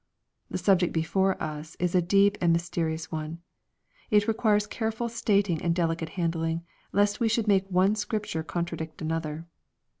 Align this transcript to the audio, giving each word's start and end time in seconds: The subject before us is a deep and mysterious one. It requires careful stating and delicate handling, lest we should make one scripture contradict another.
The 0.49 0.57
subject 0.57 0.93
before 0.93 1.39
us 1.39 1.75
is 1.79 1.93
a 1.93 2.01
deep 2.01 2.35
and 2.41 2.51
mysterious 2.51 3.11
one. 3.11 3.37
It 4.09 4.27
requires 4.27 4.65
careful 4.65 5.09
stating 5.09 5.61
and 5.61 5.75
delicate 5.75 6.09
handling, 6.17 6.63
lest 6.91 7.19
we 7.19 7.29
should 7.29 7.47
make 7.47 7.69
one 7.69 7.93
scripture 7.93 8.41
contradict 8.41 9.03
another. 9.03 9.45